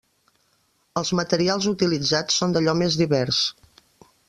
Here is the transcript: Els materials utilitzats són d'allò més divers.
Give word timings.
Els 1.01 1.11
materials 1.19 1.67
utilitzats 1.73 2.41
són 2.41 2.55
d'allò 2.57 2.75
més 2.83 3.01
divers. 3.03 3.45